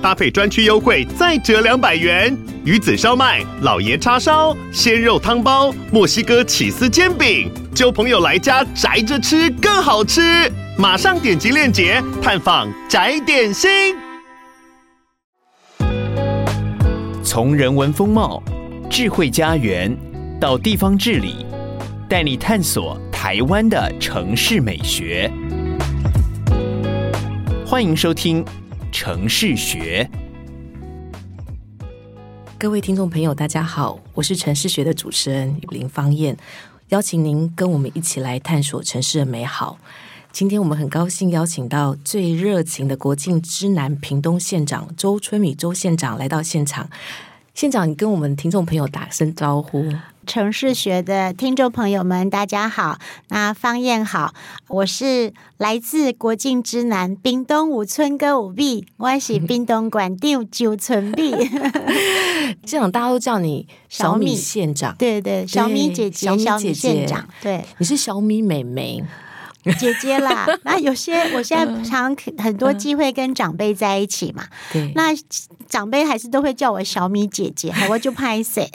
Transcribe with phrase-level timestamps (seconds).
[0.00, 2.36] 搭配专区优惠再折两百元。
[2.64, 10.50] 鱼子烧麦、老爷叉烧、鲜肉汤包、墨西哥起司煎饼，揪朋友来家宅着吃更好吃。
[10.76, 13.96] 马上点击链接探访宅点心。
[17.24, 18.42] 从人文风貌、
[18.88, 19.96] 智慧家园
[20.40, 21.44] 到地方治理，
[22.08, 25.30] 带你探索台湾的城市美学。
[27.66, 28.44] 欢迎收听
[28.90, 30.08] 《城市学》。
[32.58, 36.36] 各位听众朋友，大家好，我是城市学的主持人林芳燕，
[36.88, 39.78] 邀请您跟我们一起来探索城市的美好。
[40.32, 46.88] 今天我们很高兴邀请到最热情的国境之南屏东县长周春米周县长来到现场。
[47.54, 49.84] 县长，你跟我们听众朋友打声招呼。
[50.28, 52.98] 城市学的听众朋友们，大家好。
[53.28, 54.34] 那方燕好，
[54.68, 61.34] 我是来自国境之南冰东五村歌舞币，我是冰东馆长周春米。
[62.66, 69.02] 这样大家都叫你小米县长，对对，小米姐姐，小米县长，对，你是小米妹妹。
[69.78, 75.14] 姐姐啦， 那有些我现在常很多机会跟长辈在一起嘛，对，那
[75.68, 78.68] 长辈还是都会叫我小米姐姐，我就拍谁，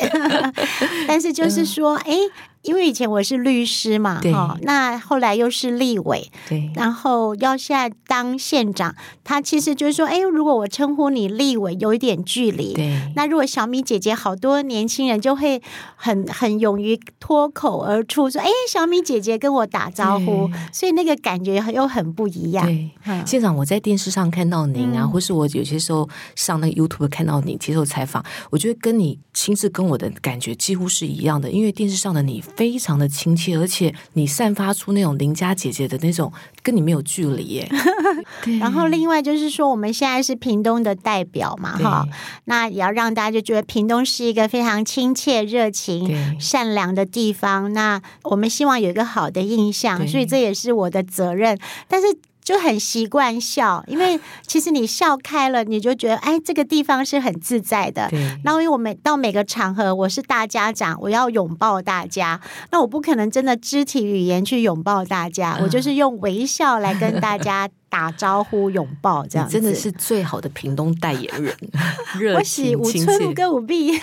[1.07, 2.17] 但是就是说，哎。
[2.63, 15.61] 因为以前我是律师嘛，哈，那后来又是立委，对，然后要现在当县长，他其实就是说，哎，如果我称呼你立委，有一点距离，对，那如果小米姐姐，好多年轻人就会
[15.95, 22.65] 很很勇于脱口而出说，哎，小米姐姐跟我打招呼，所以那个感觉又很不一样。
[22.65, 22.89] 对，
[23.25, 32.41] 县长，我在电视上看到您啊，嗯、或是我有些时候上那个 YouTube 看到你接受采访，我觉得跟你亲自跟我的感觉几乎是一样的，因为电视上的你。
[32.55, 36.31] 非常的亲切，而且你散发出那种邻家姐姐的那种，
[36.61, 37.69] 跟你没有距离耶。
[38.59, 42.07] 然后另外就是说，我们现在是屏东的代表嘛，哈，
[42.45, 47.73] 那也要让大家就觉得屏东是一个非常亲切、热情、善良的地方。
[47.73, 51.57] 那我们希望有一个好的印象，所以这也是我的责任。
[51.87, 52.07] 但是。
[52.43, 58.09] 就很习惯笑，因为 其实你笑开了，你就觉得哎，这个地方是很自在的。
[58.43, 62.39] 那因为我每到每个场合，我是大家长，我要拥抱大家，
[62.71, 71.55] 那我不可能真的肢体语言去拥抱大家，我就是用微笑来跟大家 打招呼、拥抱，这样真的是最好的屏东代言人，
[72.19, 73.13] 热情亲切。
[73.13, 73.91] 五村歌舞币。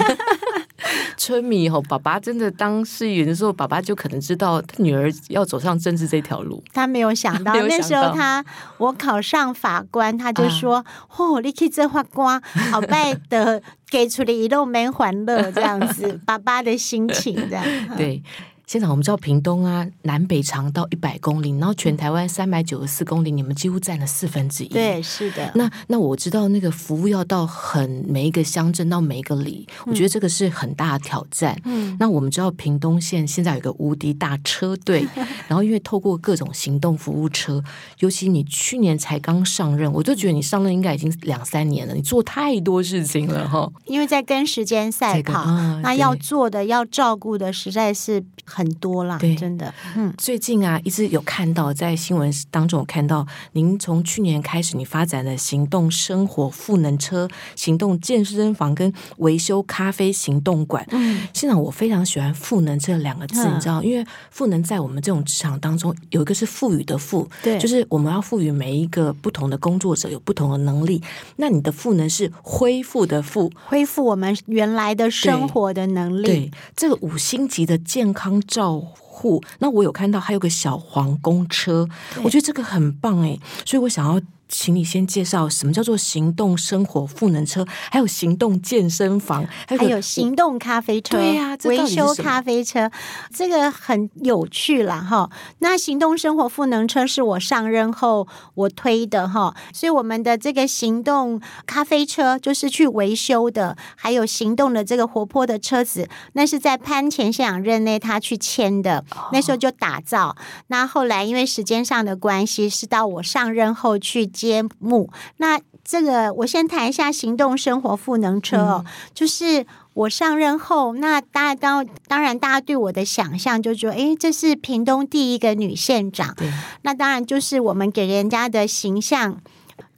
[1.16, 6.62] 春米吼，爸爸真的当市议员的时候，爸爸就可能知道他女儿要走上政治这条路。
[6.72, 8.42] 他没有想到， 那时候他
[8.78, 10.84] 我考上法官，他就说：“啊、
[11.18, 12.40] 哦，你去做法官，
[12.70, 17.64] 好拜的给出了一路没欢乐这样子。”爸爸的心情这样。
[17.96, 18.22] 对。
[18.70, 24.68] 现场我们知道屏东啊，南北长到一百公里，然后全台湾三百九十四公里，你们几乎占了四分之一。
[24.68, 25.50] 对，是的。
[25.56, 31.60] 那那我知道那个服务要到很每一个乡镇到每一个里，我觉得这个是很大的挑战。
[31.64, 31.96] 嗯。
[31.98, 35.04] 那我们知道屏东县现在有个无敌大车队，
[35.48, 37.60] 然后因为透过各种行动服务车，
[37.98, 43.68] 尤其你去年才刚上任，我就觉得你上任应该已经两三年了，你做太多事情了哈。
[43.86, 48.22] 因为在跟时间赛跑，啊、那要做的要照顾的实在是。
[48.52, 49.72] 很多啦，对，真的。
[49.96, 60.86] 嗯，最近啊，一直有看到在新闻当中有看到，您从去年开始，你发展的行动生活赋能车、行动健身房跟维修咖啡行动馆。
[60.90, 71.02] 嗯，现场我非常喜欢“赋能”这两个字，嗯、你知道，因为赋能在我们这种职场当中，有一个是赋予的赋，对，就是我们要赋予每一个不同的工作者有不同的能力。
[71.36, 76.26] 那你的赋能是恢复的复，恢复我们原来的生活的能力。
[76.26, 78.40] 对，对，这个五星级的健康。
[78.50, 78.82] 照
[79.20, 81.86] 护，那我有看到还有个小黄公车，
[82.22, 84.20] 我觉得这个很棒哎，所以我想要。
[84.52, 91.16] 请你先介绍什么叫做行动生活赋能车，还有行动健身房，还有，还有行动咖啡车。
[91.16, 92.90] 对呀、啊，维修咖啡车，
[93.32, 95.30] 这个很有趣了哈。
[95.60, 110.34] 那行动生活赋能车是我上任后我推的哈，所以我们的这个行动咖啡车就是去维修的，还有行动的这个活泼的车子，那是在潘前县长任内他去签的，那时候就打造。
[110.68, 114.30] 那后来因为时间上的关系，是到我上任后去。
[114.32, 126.34] 揭幕，那这个我先谈一下行动生活赋能车哦，嗯、就是我上任后，那大家当当然大家对我的想象就说，诶，这是屏东第一个女县长，
[126.82, 129.40] 那当然就是我们给人家的形象。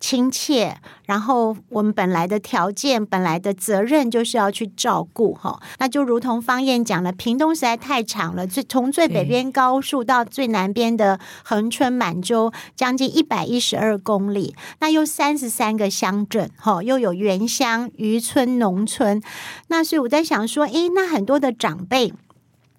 [0.02, 0.76] 亲切，
[1.06, 19.22] 然后我们本来的条件、本来的责任就是要去照顾哈，那就如同方燕讲了，屏东实在太长了，最从最北边高速到最南边的恒春满洲，将近一百一十二公里，那又三十三个乡镇哈，又有原乡、渔村、农村，
[19.68, 22.12] 那所以我在想说，诶，那很多的长辈。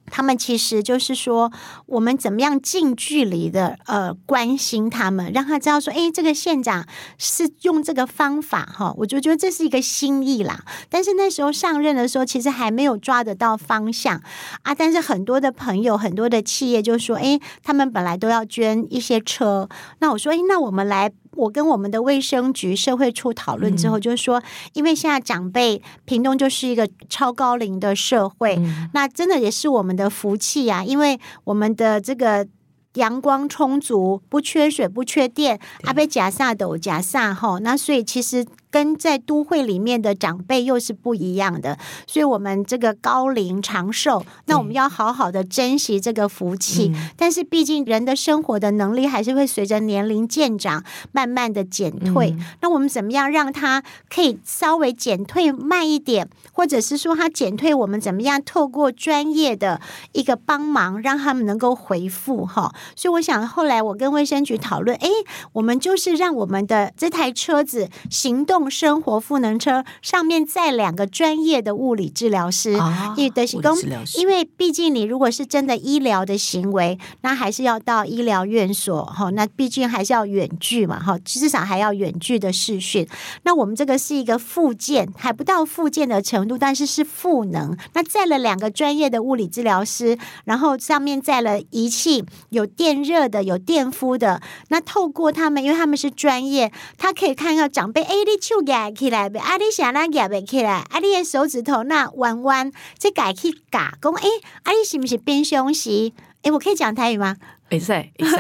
[0.07, 1.51] 他们其实就是说，
[1.85, 6.85] 我们怎么样近距离的呃关心他们，让他知道说，哎，这个县长
[7.17, 10.63] 是用这个方法哈，我就觉得这是一个心意啦。
[10.89, 14.21] 但是那时候上任的时候，其实还没有抓得到方向
[14.61, 14.75] 啊。
[14.75, 19.67] 但是很多的朋友、很多的企业就说，哎，他们本来都要捐一些车，
[19.99, 21.11] 那我说，哎，那我们来。
[21.35, 24.41] 我跟我们的卫生局社会处讨论之后，就是说，
[24.73, 28.59] 因为现在长辈屏东就是一个超高龄的社会，
[28.93, 32.47] 那真的也是我们的福气呀，因为我们的这个
[32.95, 38.45] 阳光充足，不缺水，不缺电，阿贝加萨斗加萨吼，那所以其实。
[38.73, 41.77] 跟在都会里面的长辈又是不一样的，
[42.07, 46.91] 所以我们这个高龄长寿，那我们要好好的珍惜这个福气。
[46.91, 52.31] 嗯、但是毕竟人的生活的能力还是会随着年龄渐长慢慢的减退。
[52.31, 59.79] 嗯、那我们怎么样让他可以稍微减退慢一点，或者是说他减退，我们怎么样透过专业的
[60.13, 62.73] 一个帮忙，让他们能够回复哈？
[62.95, 65.07] 所以我想后来我跟卫生局讨论，哎，
[65.51, 68.62] 我们就是让我们的这台车子行动。
[68.69, 72.77] 生活赋能车上面载两个专业的物理治疗师，
[73.15, 73.77] 也的是工，
[74.17, 83.07] 因为毕竟你如果是真的医疗的行为，那还是要到医疗院所哈，那毕竟还是要远距嘛哈，至少还要远距的视讯。
[83.43, 87.77] 那我们这个是一个附件，还不到附件的程度，但是是赋能。
[87.93, 94.41] 那载了两个专业的物理治疗师，然后上面载了仪器，有电热的，有电敷的。
[94.69, 99.57] 那透过他们，因为他们是专业，他可以看到长辈 A 力就夹起来，啊！
[99.57, 100.85] 你想那举不起来？
[100.91, 100.99] 啊！
[100.99, 104.29] 你的手指头那弯弯，这改去夹，讲诶，
[104.61, 104.71] 啊！
[104.71, 106.11] 你是不是冰箱时？
[106.43, 107.37] 诶，我可以讲台语吗？
[107.69, 108.35] 会使，会使。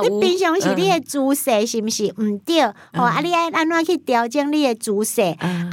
[0.08, 2.62] 你平常时你的姿势是不是唔对？
[2.62, 3.20] 哦，啊！
[3.20, 5.20] 你爱安怎去调整你的姿势？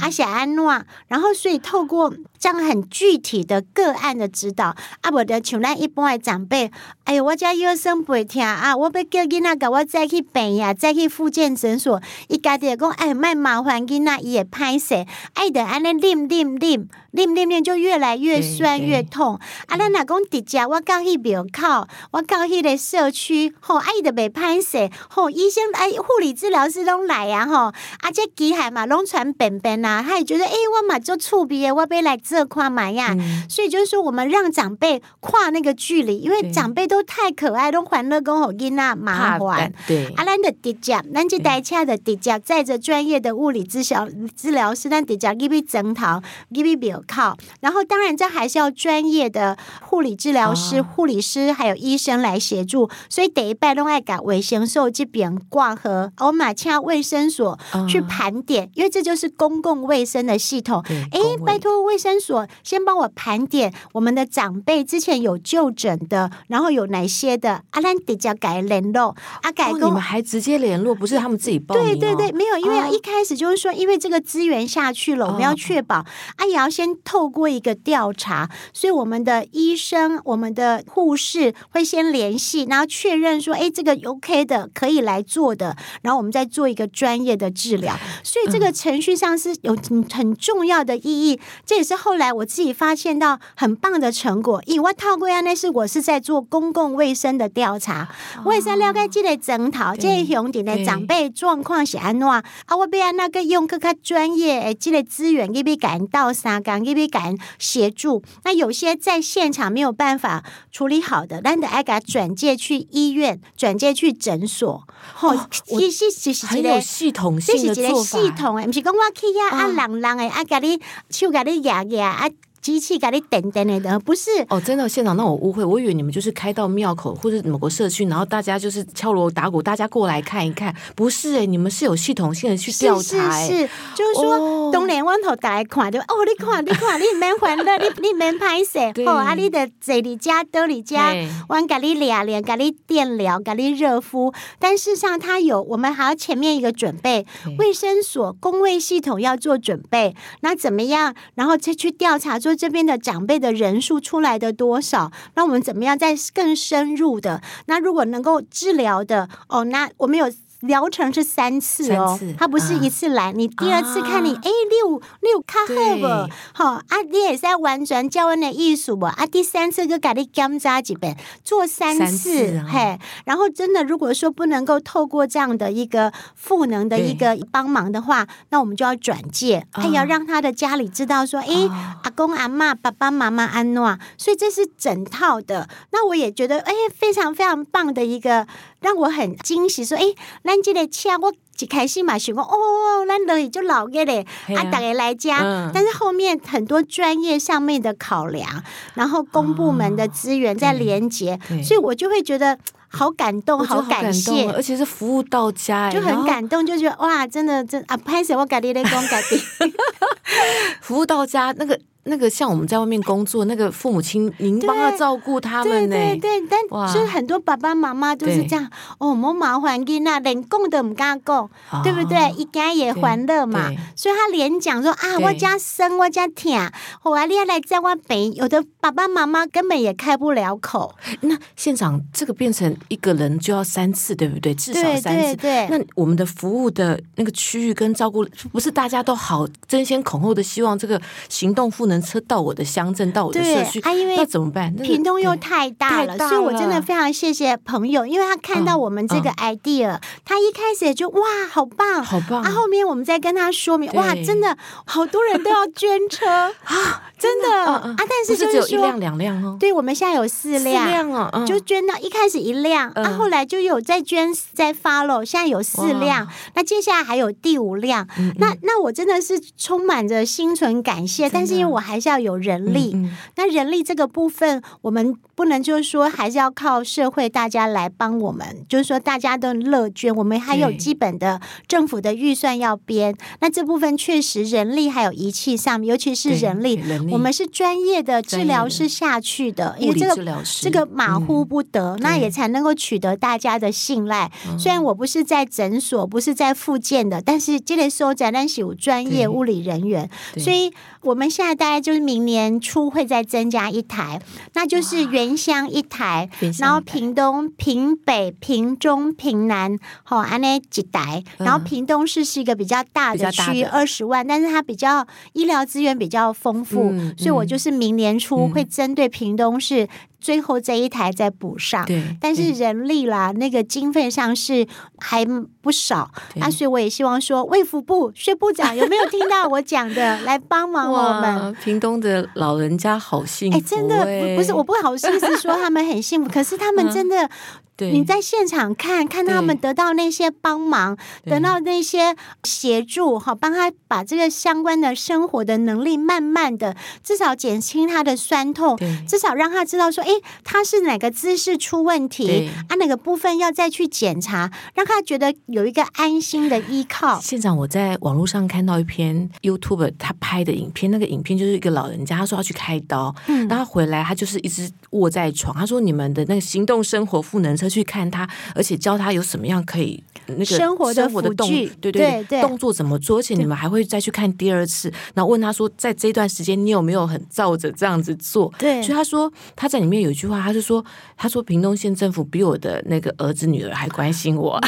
[0.00, 0.64] 啊，是安怎？
[1.08, 2.12] 然后，所以透过。
[2.44, 6.70] 这样很具体的个案的指导，啊，不得像咱一般的长辈，
[7.04, 19.40] 哎呦，我家腰酸背痛啊，我要叫囡仔甲我再去病呀，再去复健诊所，伊家己讲，哎，卖麻烦囡仔，伊会歹势，爱的安尼啉啉啉啉啉啉就越来越酸越痛。
[19.68, 32.14] 啊，咱若讲直接，我到去庙口，我到迄个社区，吼，爱的袂歹势，吼，医生哎，护理治疗师拢来啊，吼，啊，这机械嘛拢传便便呐，他也觉得，哎，我嘛做厝边的，我要来。
[32.24, 33.14] 这跨买呀，
[33.50, 39.70] 所以就是说，我们让长辈跨那个距离，因为长辈都太可爱，都欢乐跟好囡仔麻烦。
[39.86, 46.22] 对，阿兰的迪迦，咱这台车的迪迦载着专业的物理治疗治疗师，咱迪迦给你整套，
[46.54, 47.36] 给你表靠。
[47.60, 52.88] 然后，当然这还是要专业的护理治疗师、护理师还有医生来协助。
[53.08, 57.58] 所以第一拜拢爱搞卫生所这边挂和，我马请卫生所
[57.88, 60.84] 去盘点，因为这就是公共卫生的系统。
[61.12, 62.46] 哎，拜托卫生所。
[62.62, 71.98] 先帮我盘点我们的长辈之前有就诊的，然后有哪些的阿兰迪加改联络阿改工，你们还直接联络，不是他们自己报名？
[71.98, 87.94] 对对对，没有，因为一开始就是说，因为这个资源下去了，我们要确保啊，也要先透过一个调查，所以我们的医生、我们的护士会先联系，然后确认说，哎，这个 OK 的，可以来做的，然后我们再做一个专业的治疗。
[88.22, 89.76] 所以这个程序上是有
[90.10, 92.14] 很重要的意义，这也是后。
[92.14, 102.40] 来我自己发现到很棒的成果，因为我透过那是我是在做公共卫生的调查，哦、我也是了解这个整套，这个兄弟的长辈状况是安怎啊？
[102.68, 108.22] 我要那个用更加专业的这个资源，给别感到三岗，给别感协助。
[108.44, 114.82] 那有些在现场没有办法处理好的，那得爱给他转介去医院，转介去诊所。
[115.20, 118.18] 哦，其实其实很有系统性的做法。
[118.18, 122.10] 系统诶，不是讲我去呀啊，人人诶，啊，甲你手甲你压压。
[122.10, 122.28] 啊！
[122.64, 136.06] 机器给你等等的，不是哦，真的现场，让我误会，我以为你们就是开到庙口或者某个社区，然后大家就是敲锣打鼓，大家过来看一看，不是哎、欸，你们是有系统性的去调查、欸，是是，是，就是说东莲湾头大家看对吧？
[136.08, 141.14] 哦，你看你看，你免欢乐，你 你免拍摄，哦，啊，你的这里家兜里家，
[141.50, 147.26] 我给你俩脸，给你电疗，给你热敷，但事实上它有，我们还要前面一个准备，
[147.58, 151.14] 卫生所工卫系统要做准备，那怎么样？
[151.34, 155.10] 然后再去调查这边的长辈的人数出来的多少？
[155.34, 157.42] 那我们怎么样再更深入的？
[157.66, 160.30] 那如果能够治疗的哦，那我们有。
[160.64, 163.24] 疗程是三次哦，他不是一次来。
[163.24, 166.32] 啊、你第二次看你哎，六六卡好不？
[166.52, 169.06] 好啊，你也是在玩转教恩的艺术不？
[169.06, 172.98] 啊，第三次就给你检查几遍，做三次，三次哦、嘿。
[173.24, 181.70] 然后真的，如果说不能够透过这样的一个赋能的一个帮忙的话，那我们就要转介，还要让他的家里知道说，哎、哦，
[182.02, 185.68] 阿公阿嬷、爸爸妈妈安诺，所以这是整套的。
[185.92, 188.46] 那我也觉得，哎，非常非常棒的一个。
[188.84, 190.04] 让我很惊喜，说：“哎，
[190.44, 195.38] 咱这个车我一开始嘛想讲，哦，咱乐意就老个嘞，啊，大家来家。
[195.40, 198.62] 嗯、但是后面很多专业上面的考量，
[198.92, 209.72] 然后公部门的资源在连接，哦、所以我就会觉觉得好感动，好感谢，而且是服务到家，就很感动，就觉得哇，真的真啊，拍谢我改你的光改的，
[210.82, 215.96] 服务到家那个。”那个像我们在外面工作，那个父母亲，您帮他照顾他们呢？
[215.96, 218.70] 对对对，但是很多爸爸妈妈都是这样。
[218.98, 221.48] 哦，莫麻烦囡啊，连供都唔敢供，
[221.82, 222.30] 对不对？
[222.36, 226.70] 一家也欢乐嘛，所以他连讲说啊，我家生，我家疼，
[227.02, 228.30] 我啊，你要来在我陪。
[228.32, 230.94] 有的爸爸妈妈根本也开不了口。
[231.20, 234.54] 那现场这个变成一个人就要三次，对不对？
[234.54, 235.36] 至少三次。
[235.36, 244.74] 对，那我们的服务的那个区域跟照顾，不是大家都好争先恐后的希望这个行动赋能车到我的乡镇，到我的社区，啊，因为那怎么办？
[244.76, 251.20] 屏东又太大了，所以我真的非常谢谢朋友，因为他看到我们这个 idea，、他一开始也就哇，
[251.50, 252.42] 好棒，好棒。
[252.42, 256.26] 啊，后面我们再跟他说明，哇，真的好多人都要捐车。
[256.64, 257.96] 啊， 真的，啊，啊！
[257.96, 268.06] 但是就是说是只有一辆两辆哦，对，我们现在有四辆，四辆哦，嗯、就捐到一开始一辆，嗯、啊，后来就有再捐再 follow，现在有四辆，那接下来还有第五辆，
[268.38, 272.14] 那那我真的是充满着心存感谢，但是因为我还是要。
[272.24, 281.38] 有人力，嗯嗯，那人力这个部分，我们不能就是说，还是要靠社会大家来帮我们，就是说大家都乐捐，我们还有基本的
[281.68, 283.14] 政府的预算要编。
[283.40, 287.12] 那这部分确实人力还有仪器上面，尤其是人力，人力。
[287.12, 294.32] 我们是专业的治疗师下去的，因为这个这个马虎不得，嗯、那也才能够取得大家的信赖。
[294.58, 300.72] 虽然我不是在诊所，不是在复健的，但是这个时候咱咱是有专业物理人员，所以
[301.04, 302.04] 我们现在大概就是。
[302.04, 304.20] 明年初会再增加一台，
[304.52, 306.28] 那就是原乡一台，
[306.60, 311.24] 然后屏东、屏北、屏中、屏南，好，安内几台。
[311.38, 319.88] 然后屏东市是一个比较大的区，二十万，但是它比较医疗资源比较丰富，嗯、所以我就是明年初会针对屏东市。
[320.24, 324.66] 最后这一台再补上，对，但是人力啦，那个经费上是
[324.96, 325.22] 还
[325.60, 331.54] 不少，啊，所以我也希望说，卫福部薛部长有没有听到我讲的， 来帮忙我们。
[331.62, 337.28] 屏东的老人家好幸福，欸，哎，真的不不是，我不好意思说他们很幸福，可是他们真的。
[337.76, 337.90] 对。
[337.92, 342.14] 你在现场看看他们得到那些帮忙，得到那些
[342.44, 348.78] 协助，好帮他把这个相关的生活的能力慢慢的至少减轻他的酸痛，
[349.08, 350.10] 至少让他知道说，哎，
[350.44, 357.18] 他是哪个姿势出问题，啊，哪个部分要再去检查，让他觉得有一个安心的依靠。
[357.20, 367.54] 现场我在网络上看到一篇 YouTube 他拍的影片，那个影片就是一个老人家，他说要去开刀，嗯，然后回来他就是一直卧在床，他说你们的那个行动生活赋能。
[367.68, 373.18] 去看他，而且教他有什么样可以那个生活的辅具，对对对，动作怎么做？
[373.18, 378.52] 而且你们还会再去看第二次，然后问他说，在这段时间你有没有很照着这样子做？
[378.58, 380.84] 对，所以他说他在里面有一句话，他就说，
[381.16, 384.60] 他说屏东县政府比我的那个儿子女儿还关心我。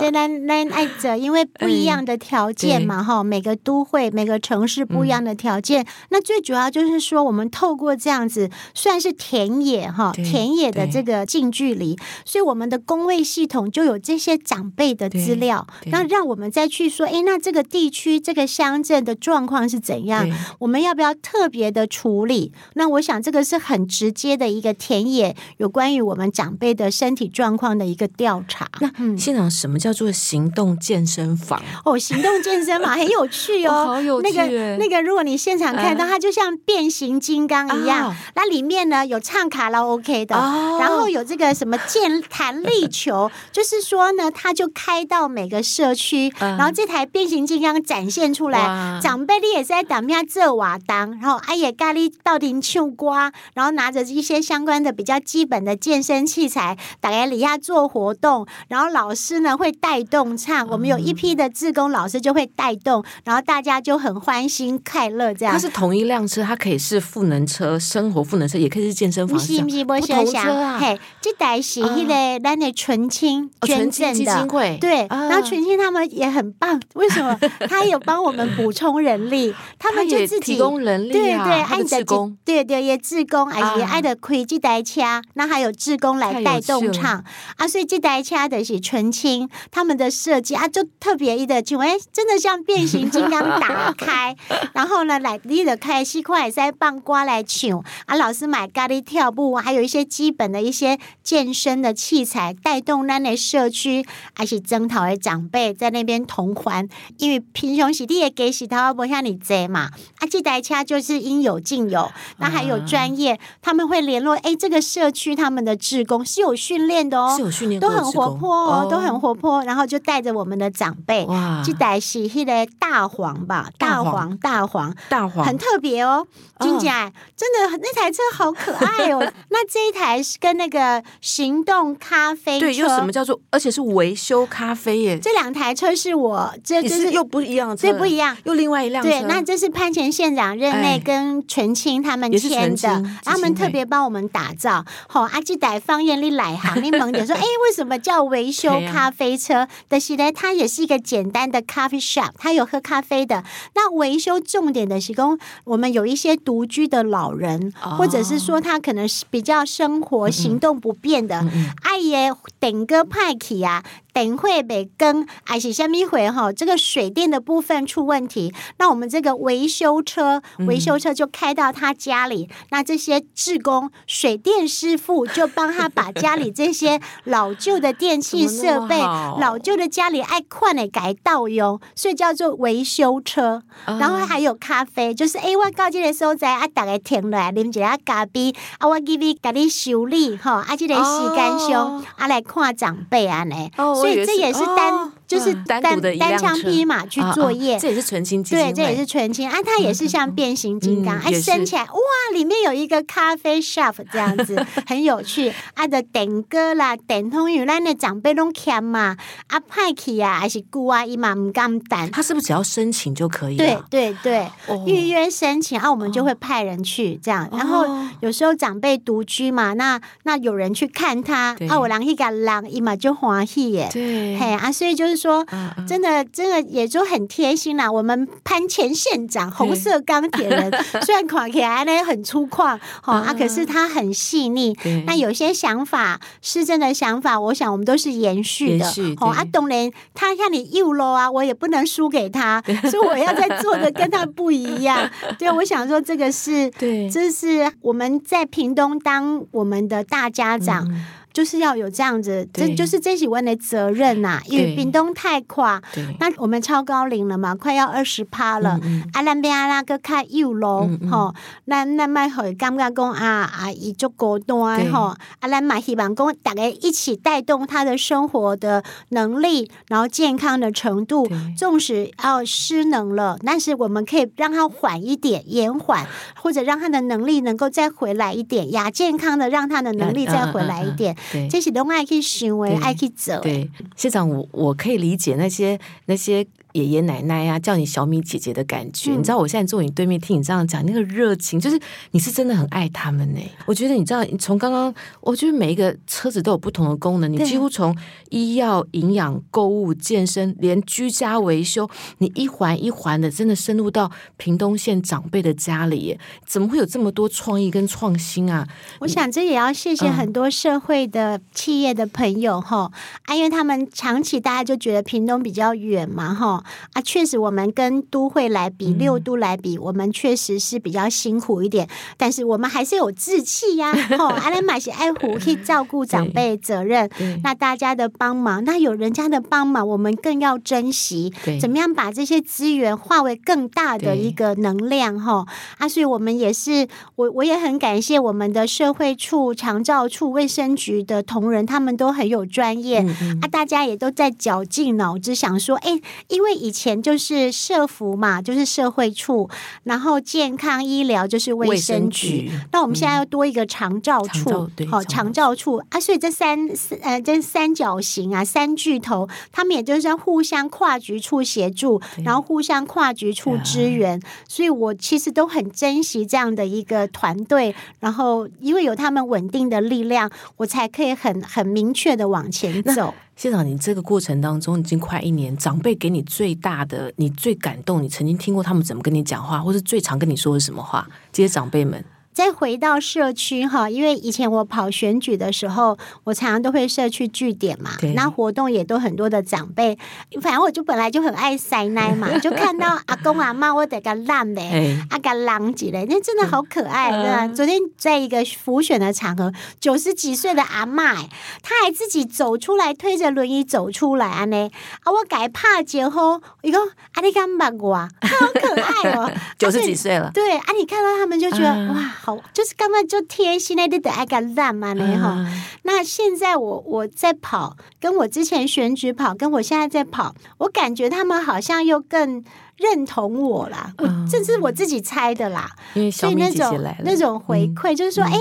[0.00, 5.84] 这咱咱爱者，因为不一样的条件嘛，哈，每个都会、每个城市不一样的条件。
[6.08, 11.98] 那最主要就是说，我们透过这样子，算是田野哈，田野的这个近距离。
[12.24, 20.26] 所以我们的工位系统就有这些长辈的资料，那让我们再去说，哎，那这个地区这个乡镇的状况是怎样？
[20.60, 22.54] 我们要不要特别的处理？
[22.72, 28.66] 那我想这个是很直接的一个田野有关于我们长辈的身体状况的一个调查。
[28.80, 31.60] 那现场什么叫叫做行动健身房。
[31.84, 34.30] 哦，行动健身房 很有趣哦，哦好有趣。
[34.30, 38.14] 那个那个，如果你现场看到，它就像变形金刚一样。
[38.34, 40.36] 那里面呢有唱卡拉 OK 的，
[40.78, 65.52] 然后有这个什么健弹力球， 就是说呢，它就开到每个社区，然后这台变形金刚展现出来，长辈你也是在当面这瓦当，然后阿爷咖喱到底秋瓜，然后拿着一些相关的比较基本的健身器材，大家底下做活动，然后老师呢会带动唱，我们有一批的志工老师就会带动，然后大家就很欢欣快乐这样。
[65.54, 69.36] 它是同一辆车，它可以是赋能车、生活赋能车，也可以是健身房。
[69.36, 70.78] 不是不是，不同车啊。
[70.78, 75.06] 嘿，这台是那个咱的纯青捐赠的，对。
[75.08, 77.38] 然后纯青他们也很棒，为什么？
[77.68, 85.00] 他有帮我们补充人力，他们就自己提供人力啊，对对，爱的工，对对，也志工，而且爱的亏这台车，
[85.34, 87.24] 那还有志工来带动唱
[87.56, 94.36] 啊，所以这台车的是纯青他们的设计啊，就特别的，就哎，真的像变形金刚打开，
[94.74, 106.88] 然后呢，来你的开西块塞棒瓜来抢啊，老师买咖喱跳步，还有一些基本的一些健身的器材，带动咱的社区，还是征讨的长辈在那边同欢，
[107.18, 126.26] 因为平常时你也给洗头不像你这嘛，啊，这台车就是应有尽有，那还有专业，他们会联络，哎，这个社区他们的职工是有训练的哦，是有训练，都很活泼哦，都很活泼，然后就带着我们的长辈，哇，这台是那个大黄吧，大黄，大黄，大黄，很特别哦，
[126.60, 126.88] 金姐，
[127.36, 144.84] 真的那台车好可爱哦， 那这一台是跟那个行动咖啡车，对，又什么叫做，而且是维修咖啡耶，这两台车是我，这就是又不一样，这不一样，又另外一辆车，对，那这是潘前县长任内跟纯青他们签的，他们特别帮我们打造。
[145.08, 149.66] 好，阿基代方言里来行，你猛点说， 哎，为什么叫维修咖啡车？
[149.88, 153.42] 但是呢，它也是一个简单的 coffee shop，它有喝咖啡的。
[153.74, 161.44] 那维修重点的是供我们有一些独居的老人，或者是说他可能是比较生活行动不便的，
[161.82, 163.82] 阿爷顶个派去啊。
[164.12, 179.00] 等会被更，还是下面回哈，这个水电的部分出问题，那我们这个维修车，维修车就开到他家里，嗯、那这些志工、水电师傅就帮他把家里这些老旧的电器设备、
[179.38, 183.62] 老旧的家里爱困的改道用，所以叫做维修车。
[183.86, 193.54] 然后还有咖啡，就是哎，我到这个所在啊，大家停落来啉一下咖啡，啊，我给你给你修理哈，啊，这个时间上啊来看长辈啊呢。
[193.76, 202.00] 所以这也是单，哦、就是单单枪匹马去作业，啊啊、这也是纯青，对，这也是纯青啊，它也是像变形金刚，哎、嗯，升起来哇，
[202.32, 205.52] 里面有一个咖啡 shop 这样子，很有趣。
[205.74, 213.56] 啊的点歌啦，点通有咱的长辈拢欠嘛，啊派去啊，还是姑啊姨妈唔敢等，他是不是只要申请就可以？
[213.56, 214.50] 对对对，
[214.84, 217.48] 预约申请啊，我们就会派人去这样。
[217.52, 217.86] 然后
[218.20, 223.88] 有时候长辈独居嘛，那那有人去看他，啊，我人去个人伊嘛就欢喜耶。
[223.92, 224.36] 对。
[224.36, 225.44] 嘿啊，所以就是说，
[225.86, 227.90] 真的，真的也就很贴心啦。
[227.90, 230.70] 我们潘前县长红色钢铁人，
[231.04, 234.76] 虽然看起来呢很粗犷，哈啊，可是他很细腻。
[235.06, 238.86] 那有些想法，施政的想法，我想我们都是延续的。
[239.20, 245.08] 哦啊，当然他看你又 low 啊，我也不能输给他，所以我要再做的跟他不一样。
[245.38, 250.88] 对，我想说这个是，对，这是我们在屏东当我们的大家长。
[251.32, 254.42] 就是要有这样子，这就是这是我们的责任呐、啊。
[254.46, 255.80] 因为屏东太垮，
[256.18, 258.78] 那我们超高龄了嘛，快要二十趴了。
[259.12, 261.34] 阿兰边阿拉个开幼咯，吼，
[261.66, 265.14] 那那麦会感觉讲啊啊，伊足高端吼。
[265.40, 271.28] 阿兰嘛希望讲大家一起带动他的生活的能力，然后健康的程度。
[271.56, 281.16] 纵使要失能了，但是我们可以让他缓一点，延缓，或者让他的能力能够再回来一点，亚健康的让他的能力再回来一点。
[281.32, 283.40] 对，这是拢爱去行为，爱去走。
[283.40, 286.46] 对，县长，我我可以理解那些那些。
[286.72, 291.80] 爷爷奶奶呀、啊，叫你小米姐姐的感觉，嗯、你知道我现在坐你对面听你这样讲，那个热情，就是
[292.12, 293.40] 你是真的很爱他们呢。
[293.66, 297.96] 我觉得你知道，从刚刚，我觉得每一个车子都有不同的功能，你几乎从
[298.28, 308.66] 医药、营养、购物、健身，连居家维修，你一环一环的，真的深入到屏东县长辈的家里耶，怎么会有这么多创意跟创新啊？
[309.00, 312.90] 我想这也要谢谢很多社会的企业的朋友哈，
[313.24, 316.59] 啊、嗯，因为他们长期大家就觉得屏东比较远嘛哈。
[316.60, 323.92] 哈啊，确实我们跟都会来比，六都来比，我们确实是比较辛苦一点，但是我们还是有志气呀。
[323.92, 327.08] 哈，阿兰玛西爱护可以照顾 长辈责任，
[327.42, 331.32] 那大家的帮忙，那有人家的帮忙，我们更要珍惜。
[331.60, 335.18] 怎么样把这些资源化为更大的一个能量？
[335.18, 335.46] 哈
[335.78, 342.98] 啊，所以我们也是，我我也很感谢我们的社会处、长照处、卫生局的同仁，他们都很有专业
[343.42, 349.50] 啊，大家也都在绞尽脑汁想说，哎，因为以前就是社福嘛，就是社会处，
[349.84, 355.54] 然后健康医疗就是卫生局，那我们现在要多一个长照处，好，长照。
[355.54, 355.82] 处。
[355.90, 356.68] 啊，所以这三
[357.02, 373.12] 呃这三角形啊，三巨头，他们也就是要互相跨局处协助，然后互相跨局处支援，所以我其实都很珍惜这样的一个团队，然后因为有他们稳定的力量，我才可以很很明确的往前走。
[373.40, 381.08] 县长，你这个过程当中已经快一年，长辈给你最大的、你最感动，你曾经听过他们怎么跟你讲话，或是最常跟你说的什么话？
[381.32, 382.04] 这些长辈们。
[382.32, 389.98] 再回到社区哈，因为以前我跑选举的时候，我常常都会社区据点嘛，那活动也都很多的长辈。
[390.40, 394.62] 反正我就本来就很爱塞奶嘛， 就看到阿公阿妈，我得个烂的，
[395.10, 397.48] 阿个狼几嘞，那真的好可爱，对吧？
[397.48, 401.14] 昨天在一个浮选的场合，九十几岁的阿妈，
[401.62, 404.70] 她还自己走出来，推着轮椅走出来啊呢，
[405.02, 406.78] 啊我改怕结婚，一个
[407.14, 408.08] 阿你敢把我，好
[408.54, 412.14] 可爱哦， 九十几岁了，对啊，你看到他们就觉得哇。
[412.52, 415.46] 就是刚刚就贴心那的爱个烂嘛呢哈。
[415.82, 422.44] 那现在我我在跑，跟我之前选举跑，跟我现在在跑，我感觉他们好像又更
[422.76, 423.92] 认同我啦。
[423.98, 425.70] 我这是我自己猜的啦。
[426.12, 428.36] 所以那种那种回馈，就是说，哎，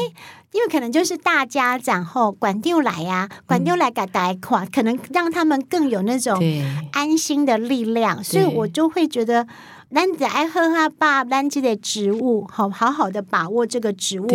[0.51, 6.37] 因为可能就是大家长后管丢来呀，管丢来给大家看，可能让他们更有那种
[6.91, 9.47] 安心的力量，所以我就会觉得。
[9.93, 14.27] 咱只爱喝哈把咱这个职务，好好好的把握这个植物。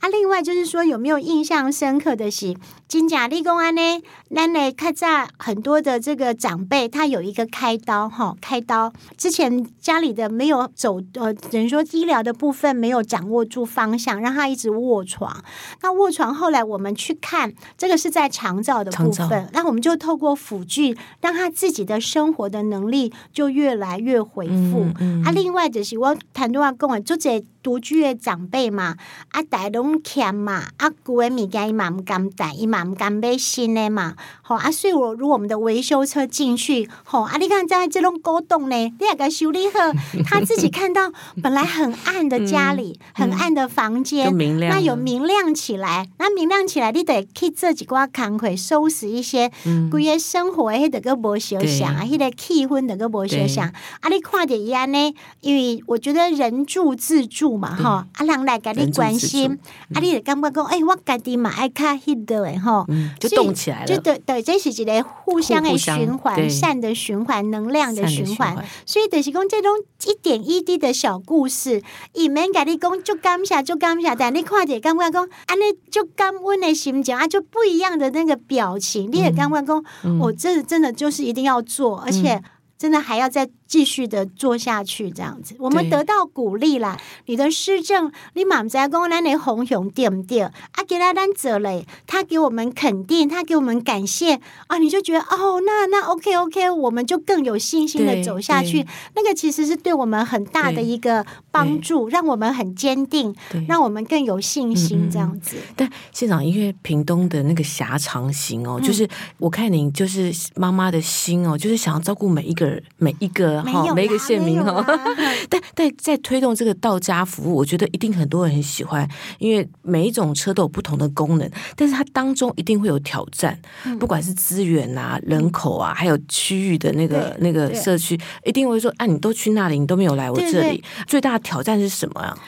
[0.00, 2.56] 啊，另外就是说，有没有印象深刻的是，
[2.92, 3.80] 金甲立功安呢？
[4.28, 15.42] 那呢看在很多的这个长辈，他有一个开刀哈，开刀之前家里的没有走，呃，等于说医疗的部分没有掌握住方向，让他一直卧床。
[15.80, 24.84] 那卧床后来我们去看，这个是在长照的部分，那我们就透过辅具，让他自己的生活的能力就越来越恢复。
[24.84, 28.96] 嗯嗯、啊，另外就是我谈多话跟我就这独居的长辈嘛，
[29.30, 39.78] 啊，大拢欠嘛，啊，旧的物件伊嘛毋甘带，伊嘛毋甘买新的嘛，吼啊，所以我如果我们的维修车进去，吼啊，你看在这种古董呢，你也个修理好，
[40.26, 44.26] 他自己看到本来很暗的家里，嗯、很暗的房间，
[44.68, 49.50] 那有明亮起来，那明亮起来，你得去这几挂工课，收拾一些，
[49.90, 53.68] 规个生活迄个个无相像啊，迄个气氛的个无相想，
[54.00, 59.58] 啊，你看着伊安呢，因为我觉得人住自住嘛，哈，啊人来给你关心，
[59.94, 62.86] 啊，你就感觉讲，哎，我家己嘛爱看迄个诶，吼，
[63.18, 69.70] 就动起来了，就对对，这是一个互相的循环，善的循环，能量的循环，所以就是讲这种
[70.04, 79.84] 一点一滴的小故事，伊免甲你讲就感谢就感谢，但你看着感觉讲，安尼就感恩的心情啊，就不一样的那个表情，你也感觉讲，
[80.20, 82.42] 我这真的就是一定要做，而且。
[82.78, 87.00] 真的还要再继续的做下去，这样子，我们得到鼓励啦。
[87.24, 90.42] 你的施政，你妈在讲咱的红熊对不对？
[90.42, 90.52] 啊，
[90.86, 98.86] 给他担责嘞，他给我们肯定，他给我们感谢啊，你就觉得哦，那那 OK OK，我们就更有信心的走下去。
[99.14, 103.34] 那个其实是对我们很大的一个帮助，让我们很坚定，
[103.66, 105.56] 让我们更有信心这样子。
[105.74, 109.08] 但县长，因为屏东的那个狭长型哦，就是
[109.38, 112.82] 我看您就是妈妈的心哦，就是想要照顾每一个人。
[112.98, 114.84] 每一个哈，每一个县民哈，
[115.48, 123.58] 但但在推动这个到家服务，我觉得一定很多人很喜欢，因为每一种车都有不同的功能，但是它当中一定会有挑战，
[123.98, 132.38] 不管是资源啊、人口啊，还有区域的那个那个社区，一定会说，啊，你都去那里，你都没有来我这里，最大的挑战是什么啊？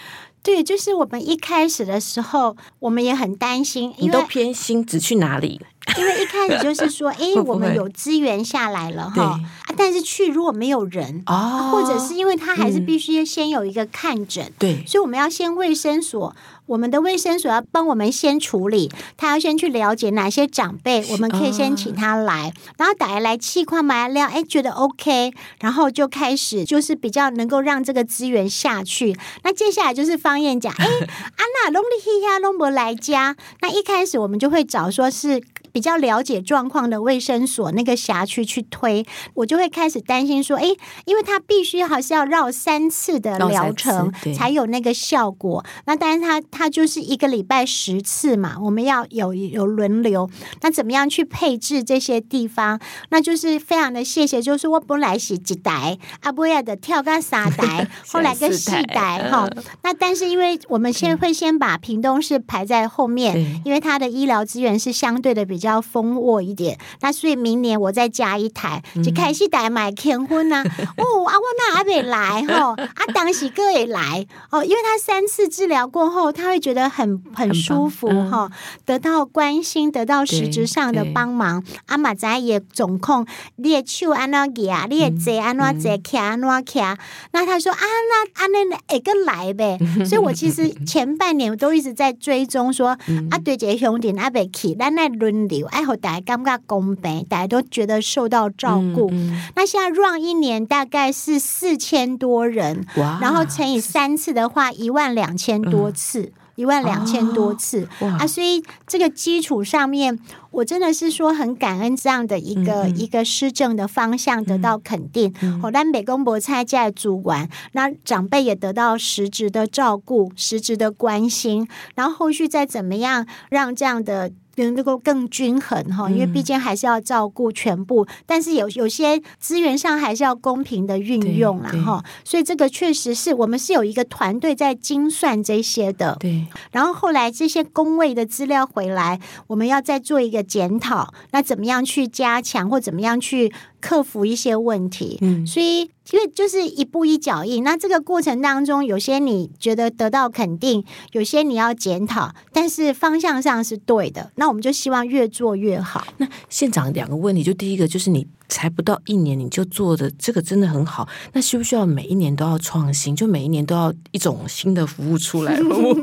[0.45, 5.61] 对，就是我们一开始的时候，我们也很担心，你都偏心，只去哪里？
[5.99, 9.41] 因为一开始就是说， 哎，我们有资源下来了哈，啊，
[9.77, 16.35] 但是去如果没有人，哦，或者是因为他还是必须先有一个看诊，对，所以我们要先卫生所，
[16.67, 29.17] 我们的卫生所要帮我们先处理，他要先去了解哪些长辈，我们可以先请他来，然后打来来气矿买料，哎，觉得 OK，然后就开始就是比较能够让这个资源下去。
[29.43, 35.43] 那接下来就是方燕讲，哎，安娜隆利希亚龙博来家，那一开始我们就会找说是。
[35.75, 40.69] 比较了解状况的卫生所那个辖区去推，我就会开始担心说，哎，
[41.05, 45.65] 因为他必须还是要绕三次的疗程才有那个效果。
[45.87, 50.31] 那当然他他就是一个礼拜十次嘛，我们要有有轮流。
[50.63, 52.79] 那怎么样去配置这些地方？
[53.09, 59.51] 那就是非常的谢谢，就是我本来是几台，阿不要的跳个三台， 后来个四台哈。
[59.83, 66.79] 那但是因为我们先会先把屏东市排在后面，因为它的医疗资源是相对的比较丰沃一点。
[67.01, 70.63] 那所以明年我再加一台，就开始台买结婚呐。
[70.97, 78.51] 哦啊，我那还没来吼，啊，当时哥也来哦，因为他三次治疗过后，他会觉得很很舒服哈，
[78.85, 81.63] 得到关心，得到实质上的帮忙。
[81.87, 86.97] 阿马仔也总控，你的手安怎举，你的坐安怎坐，徛安怎徛。
[87.33, 89.79] 那他说啊，那安那一个来呗。
[90.05, 99.11] 所以我其实前半年我都一直在追踪说，嗯、啊，对这些兄弟阿伯去，咱来轮流，爱好大家感觉公平，大家都觉得受到照顾。
[99.55, 102.87] 那现在 run 一年大概是四千多人，
[103.21, 106.33] 然后乘以三次的话，一万两千多次。
[106.57, 110.17] 一万两千多次、啊，所以这个基础上面，
[110.53, 115.35] 我真的是说很感恩这样的一个、一个施政的方向得到肯定。
[115.61, 124.31] 后来美公博参加主管，那长辈也得到实质的照顾、实质的关心，然后后续再怎么样让这样的。
[124.57, 132.05] 能够更均衡哈，因为毕竟还是要照顾全部，嗯、但是有有些资源上还是要公平的运用啦哈。
[132.25, 136.17] 所以这个确实是我们是有一个团队在精算这些的。
[136.21, 136.47] 对。
[136.71, 143.53] 然后后来这些工位的资料回来，我们要再做一个检讨，那怎么样去加强或怎么样去
[143.85, 145.19] 克服一些问题？
[145.21, 145.47] 嗯。
[145.47, 145.91] 所以。
[146.13, 154.31] 因为就是一步一脚印，那这个过程当中，有些你觉得得到肯定，有些你要检讨，但是方向上是对的。
[154.35, 156.07] 那我们就希望越做越好。
[156.19, 158.27] 那县长两个问题，就第一个就是你。
[158.49, 161.09] 才不到一年，你就做的这个真的很好。
[161.33, 163.15] 那需不需要每一年都要创新？
[163.17, 165.59] 就每一年都要一种新的服务出来？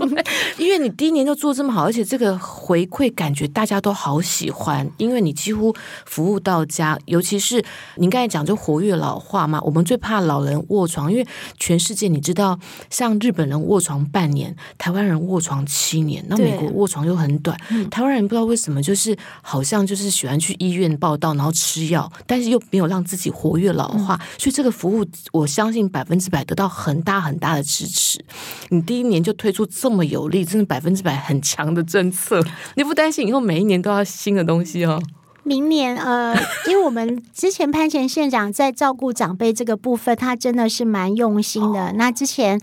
[0.58, 5.74] 因为你第一年就做这么好，而且这个回馈感觉大家都好喜欢，因为你几乎
[6.06, 6.98] 服务到家。
[7.06, 7.64] 尤其是
[7.96, 11.26] 您刚才讲就活跃老化嘛，我们最怕老人卧床，因为
[11.58, 17.58] 全世界你知道，像日本人卧床半年，台湾人卧床七年，那美国卧床又很短。
[17.90, 22.12] 台湾人不知道为什么，就是好像就是喜欢去医院报到，然后吃药。
[22.32, 28.24] 但是又没有让自己活跃老化，嗯、所以这个服务我相信百分之百得到很大很大的支持。
[28.70, 32.42] 你第一年就推出这么有力，真的百分之百很强的政策，
[32.76, 35.04] 你不担心以后每一年都要新的东西哦？
[35.44, 36.34] 明年呃，
[36.70, 41.88] 因为我们之前潘前县长在照顾长辈这个部分，他真的是蛮用心的。
[41.88, 42.62] 哦、那之前。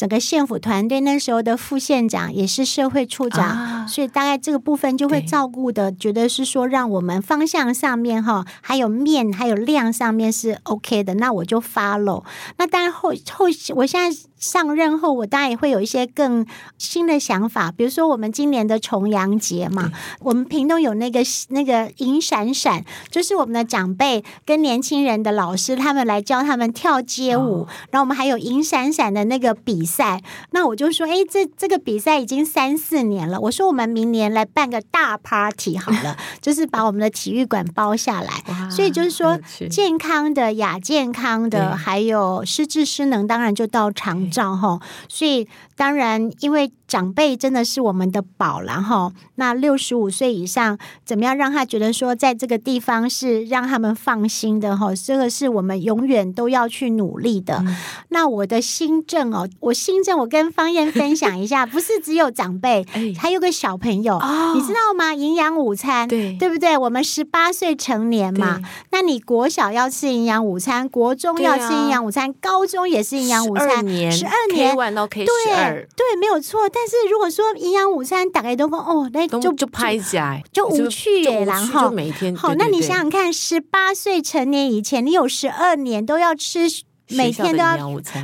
[0.00, 12.24] 整个县府团队那时候的副县长也是社会处长，啊、所以大概这个部分就会照顾的，觉得是说让我们方向上面哈，还有面还有量上面是 OK 的，那我就 follow。
[12.56, 14.18] 那当然后后我现在。
[14.40, 16.44] 上任后，我当然也会有一些更
[16.78, 30.22] 新的想法，比如说我们今年的重阳节嘛，我们屏东有那个那个银闪闪，就是我们的长辈跟年轻人的老师，他们来教他们跳街舞，哦、然后我们还有银闪闪的那个比赛。
[30.52, 38.30] 那我就说，哎，这这个比赛已经三四年了，我说我们明年来办个大 party 好了， 就是把我们的体育馆包下来。
[38.70, 44.29] 所以就是说，健康的、亚健康的，还有失智失能，当然就到场。
[44.30, 54.92] 账号，所以当然，因为长辈真的是我们的宝，然后那六十五岁以上，怎么样让他觉得说，在这个地方是让他们放心的哈？
[55.06, 57.62] 这个是我们永远都要去努力的。
[57.64, 57.76] 嗯、
[58.08, 62.84] 那我的新政哦，我新政，我跟方燕分享一下， 不是只有长辈，
[63.16, 65.14] 还有个小朋友，哦、你知道吗？
[65.14, 66.76] 营养午餐，对对不对？
[66.76, 73.68] 我们十八岁成年嘛，那你国小要吃营养午餐，国中要吃营养午餐，啊、高中也是营养午餐。
[73.68, 74.10] 十二年
[74.76, 76.68] K 到 K 十二，对对，没有错。
[76.72, 82.54] 但是如果说营养午餐打开都说哦，那就就拍起来就无趣耶，然后就每天好。
[82.54, 86.68] 那你想想看，十八岁成年以前，你有十二年都要吃。
[87.10, 87.76] 每天都要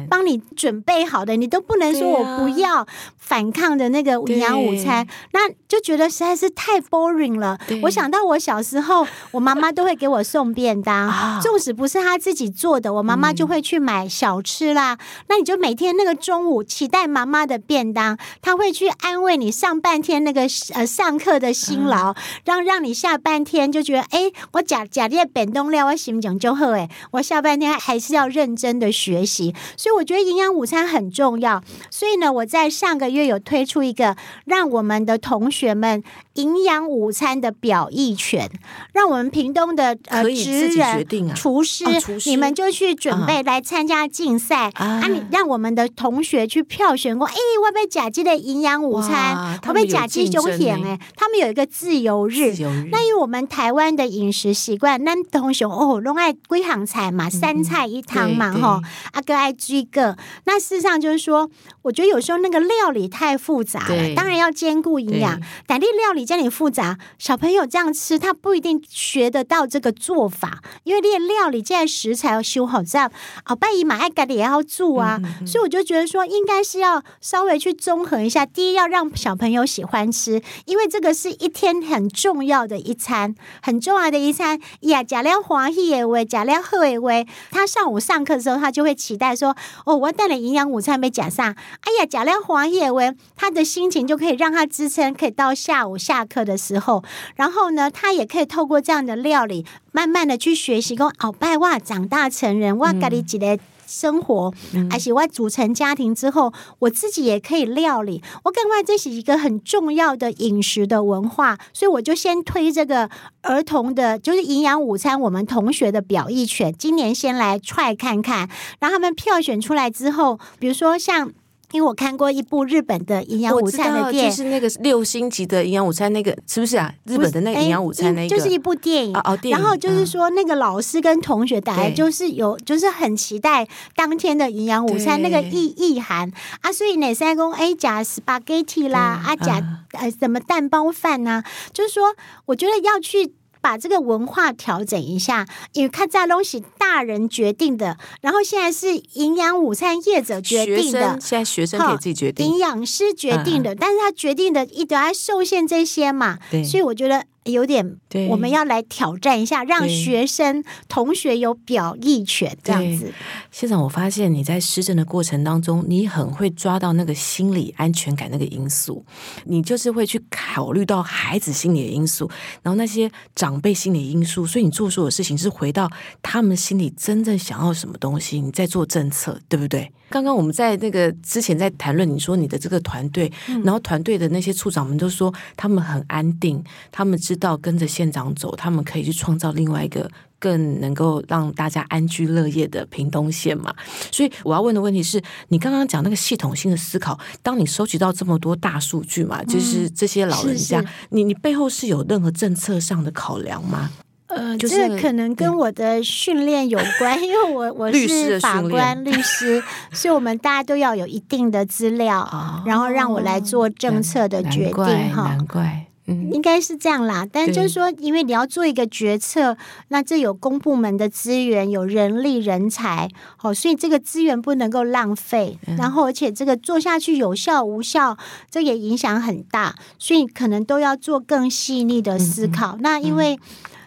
[0.08, 2.86] 帮你准备好的，你都不能说我不要
[3.18, 7.58] 反抗的那个营养午餐，那就觉得实在是太 boring 了。
[7.82, 14.96] 我想到我小时候，我妈妈都会给我送便当，纵使不是她自己做的，我妈妈就会去买小吃啦。
[15.28, 20.42] 那你就每天那个中午期待妈妈的便当，她会去安慰你上半天那个
[20.74, 28.75] 呃上课的辛劳，让让你下半天就觉得哎，我假假的便当料我心情就好哎，我下半天还是要认真。
[28.76, 29.54] 真的学习。
[29.76, 31.62] 所以我觉得营养午餐很重要。
[31.90, 36.02] 所以呢，我在上个月有推出一个，让我们的同学们
[36.34, 38.50] 营养午餐的表意权，
[38.92, 44.70] 让我们屏东的呃职人、厨师、哦、厨师，你们就去准备来参加竞赛。
[44.74, 45.06] 啊，啊！
[45.08, 47.34] 你让我们的同学去票选过，哎，
[47.64, 50.82] 我被甲基的营养午餐，我被甲基凶险？
[50.84, 52.88] 哎，他们有一个自由日，自由日。
[52.90, 60.16] 那因为我们台湾的饮食习惯，那同学哦，拢爱归行菜嘛，三菜一汤嘛，哈、嗯，阿哥爱居个。
[60.44, 61.50] 那事实上就是说，
[61.82, 73.10] 我觉得有时候那个料理太复杂了，当然要兼顾营养，但你料理这里复杂，小朋友这样吃，他不一定学得到这个做法，因为练料理现在食材要修好，这样
[73.46, 78.44] 哦，拜姨妈爱咖喱也要做啊、嗯，所以我就觉得说，应该是要稍微去综合一下。
[78.44, 85.02] 第一，要让小朋友喜欢吃，因为这个是一天很重要的一餐，很重要的一餐呀。
[85.02, 87.12] 假料黄喜的话，假料好的话，
[87.50, 97.02] 他上午上课的时候，他就会期待说：“哦，我带了营养午餐没假上。”哎呀，假料黄叶文，他的心情就可以让他支撑，可以到下午下课的时候，
[97.34, 100.94] 然后呢，他也可以透过这样的料理，慢慢的去学习。
[100.96, 103.58] 跟鳌，拜哇，长大成人，哇，咖喱几个。
[103.86, 104.52] 生活，
[104.90, 108.22] 而且我组成家庭之后，我自己也可以料理。
[108.44, 113.08] 我感觉这是一个很重要的饮食的文化，所以我就先推这个
[113.42, 115.20] 儿童的，就是营养午餐。
[115.20, 121.32] 我们同学的表意权，今年先来 try 看看，然后他们票选出来之后，比如说像。
[121.72, 126.92] 因为我看过一部日本的营养午餐的电影，就是那个六星级的营养午餐，那个是不是啊？
[127.04, 129.16] 日本的那个营养午餐，那个就是一部电影。
[129.16, 129.58] 哦哦，电影。
[129.58, 136.72] 然后就是说，那个老师跟同学大概就是有，就是很期待当天的营养午餐那个意意涵啊。
[136.72, 139.60] 所以哪三公哎加 spaghetti 啦，啊加
[139.92, 141.42] 呃什么蛋包饭呐？
[141.72, 142.14] 就是说，
[142.46, 143.34] 我觉得要去。
[143.66, 157.24] 把这个文化调整一下，因为看这东西大人决定的，然后现在是营养午餐业者决定的，现在学生可以自己决定，营养师决定的，嗯、但是他决定的一直还受限这些嘛，所以我觉得。
[157.46, 157.96] 有点，
[158.28, 163.12] 我们要来挑战一下，让学生同学有表意权这样子。
[163.50, 169.04] 现场我发现你在施政的过程当中，你很会抓到那个心理安全感那个因素，
[169.44, 172.28] 你就是会去考虑到孩子心理的因素，
[172.62, 175.90] 然后那些长辈心理因素，所以你做所有事情是回到
[176.22, 179.92] 他们心里真正想要什么东西，你在做政策，对不对？
[180.08, 183.30] 刚刚我们在那个之前在谈论，你说你的这个团队，
[183.64, 193.74] 然后团队的那些处长们都说他们很安定，他们知道跟着县长走，他们可以去创造另外一个更能够让大家安居乐业的屏东县嘛。
[194.10, 203.90] 所以我要问的问题是，你刚刚讲那个系统性的思考，当你收集到这么多大数据嘛，就是这些老人家，你你背后是有任何政策上的考量吗？
[204.28, 209.62] 呃，这个可能跟我的训练有关，因为我 我是法官律师，
[209.94, 215.28] 所以我们大家都要有一定的资料，哦、然后让我来做政策的决定哈。
[215.28, 217.26] 难怪，嗯，应该是这样啦。
[217.30, 219.56] 但就是说，因为你要做一个决策，
[219.88, 225.58] 那这有公部门的资源，有人力人才，好，所以这个资源不能够浪费。
[225.78, 228.16] 然后，而且这个做下去有效无效，
[228.50, 232.76] 这也影响很大，所以可能都要做更细腻的思考。
[232.76, 233.38] 嗯、那因为。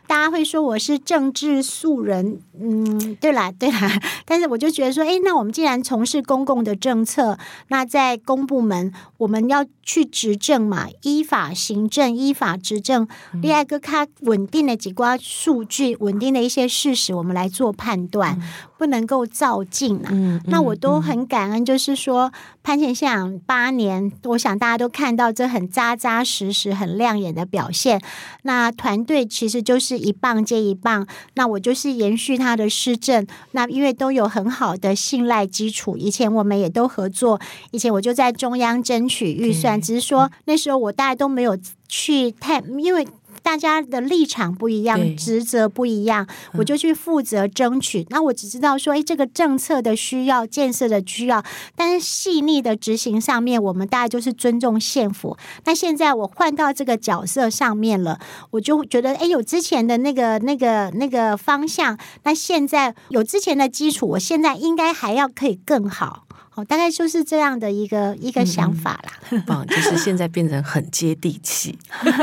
[0.09, 13.07] 大家会说我是政治素人，嗯，对啦，对啦， 但是我就觉得说，哎，那我们既然从事公共的政策，那在公部门我们要去执政嘛，依法行政，依法执政，
[13.39, 18.41] 另外一个它稳定的几瓜数据，稳定的一些事实，我们来做判断，
[18.79, 20.09] 不能够躁进啊。
[20.11, 22.31] 嗯，那我都很感恩，就是说
[22.63, 28.01] 潘前县长八年，我想大家都看到这很扎扎实实、很亮眼的表现。
[28.41, 29.98] 那团队其实就是。
[29.99, 33.27] 一棒接一棒，那我就是延续他的施政。
[33.51, 37.39] 那因为都有很好的信赖基础，以前我们也都合作。
[37.71, 41.57] 以前我就在中央争取预算，只是说那时候我大家都没有
[41.87, 43.07] 去太，因为。
[43.49, 48.05] 大家的立场不一样，职责不一样，我就去负责争取。
[48.11, 51.43] 那我只知道说，哎，这个政策的需要，建设的需要，
[51.75, 55.35] 但是细腻的执行上面，我们大概就是尊重县府。
[55.65, 58.19] 那现在我换到这个角色上面了，
[58.51, 66.27] 我就觉得，哎，有之前的那个、那个、那个方向，那现在有之前的基础，我现在应该还要可以更好。
[66.59, 69.13] 好，大概就是这样的一个一个想法啦。
[69.21, 71.77] 很 棒，就是现在变成很接地气。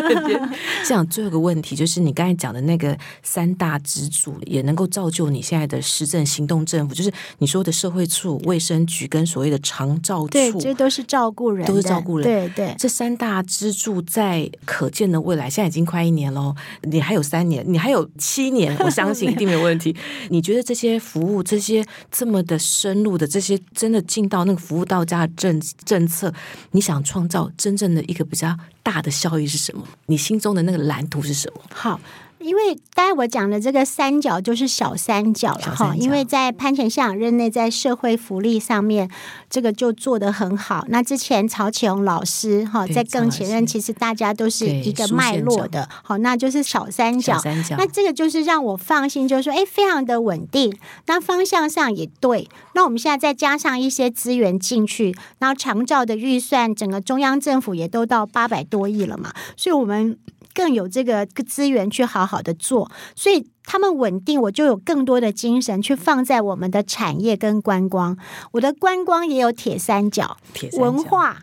[0.85, 12.25] 这样最后一个问题就是，你刚才讲的那个三大支柱，也能够造就你现在的施政行动政府，就是你说的社会处、卫生局跟所谓的长照处，对，这都是照顾人，都是照顾人。
[12.25, 19.97] 对对，这三大支柱在可见的未来，现在已经快一年喽，你还有三年，你还有七年，我相信一定没有问题。
[20.29, 26.33] 你觉得这些服务，这些这么的深入的，这些真的进到那个服务到家的政政策，
[26.71, 29.83] 你想创造真正的一个比较大的效益是什么？
[30.07, 31.61] 你心中的那个蓝图是什么？
[31.73, 32.01] 好。
[32.39, 39.11] 因为刚才我讲的这个三角就是小三角了哈，因为在潘前县长任内，在社会福利上面，
[39.49, 40.85] 这个就做得很好。
[40.89, 47.39] 那之前曹启宏老师哈，在更前任，其实大家都是一个脉络的，好，那就是小三角。
[47.39, 47.75] 三角。
[47.79, 52.49] 那这个就是让我放心，就是说，哎，非常的稳定，那方向上也对。
[52.75, 60.17] 那我们现在再加上一些资源进去，然后长照的预算，整个中央政府也都到八百多亿了嘛，所以我们。
[60.57, 68.17] 更有这个资源去好好的做，所以他们稳定，我就有更多的精神去放在我们的产业跟观光。
[68.53, 71.43] 我的观光也有铁三角，铁三角文化、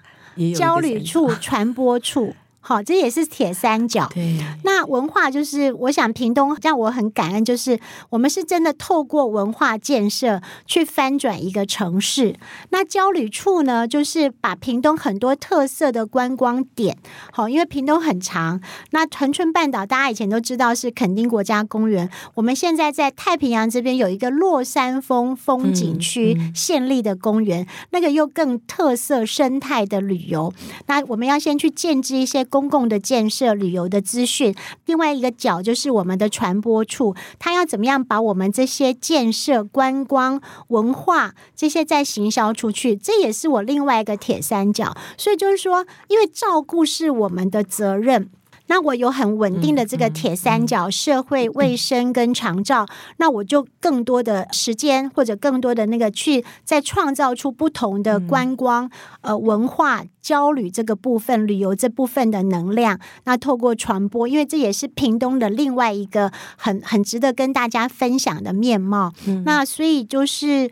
[0.58, 2.34] 交流处、传播处。
[2.66, 4.10] 好，这也是铁三角。
[4.14, 7.78] 对，那文化就是，我想屏东让我很感恩，就是
[8.10, 12.38] 我们是真的透过文化建设去翻转一个城市。
[12.70, 16.98] 那交旅处呢，就是把屏东很多特色的观光点，
[17.34, 18.62] 好，因为屏东很长。
[18.92, 30.54] 那恒春半岛大家以前都知道是垦丁国家公园，我们现在在太平洋这边有一个落山峰风景区县立的公园，那个又更特色生态的旅游。
[30.86, 32.48] 那我们要先去建置一些。
[32.54, 34.54] 公共的建设、旅游的资讯，
[34.86, 42.96] 另外一个角就是我们的传播处，它要怎么样把我们这些建设、观光、文化这些再行销出去？
[42.96, 44.96] 这也是我另外一个铁三角。
[45.18, 48.30] 所以就是说，因为照顾是我们的责任。
[48.68, 52.86] 那我有很稳定的这个铁三角，社会卫生跟长照，
[53.18, 58.90] 那我就更多的时间或者更多的那个去再创造出不同的观光、
[59.22, 63.00] 呃文化、交旅这个部分、旅游这部分的能量。
[63.26, 69.12] 那透过传播，因为这也是屏东的另外一个很很值得跟大家分享的面貌。
[69.46, 70.72] 那所以就是